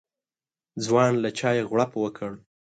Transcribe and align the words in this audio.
ځوان 0.85 1.11
له 1.23 1.29
چايه 1.39 1.63
غوړپ 1.69 1.91
وکړ. 1.97 2.31